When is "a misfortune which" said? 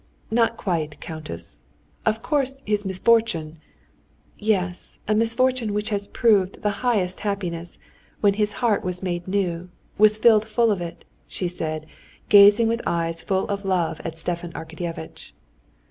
5.07-5.89